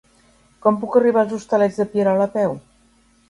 Com 0.65 0.77
puc 0.83 0.97
arribar 0.99 1.21
als 1.23 1.35
Hostalets 1.37 1.77
de 1.81 1.87
Pierola 1.91 2.27
a 2.29 2.33
peu? 2.39 2.57